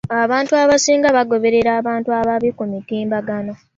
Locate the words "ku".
2.57-2.63